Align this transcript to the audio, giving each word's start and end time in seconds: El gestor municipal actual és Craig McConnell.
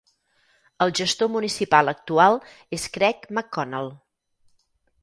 El 0.85 0.93
gestor 0.99 1.29
municipal 1.35 1.93
actual 1.93 2.41
és 2.79 2.89
Craig 2.97 3.31
McConnell. 3.39 3.97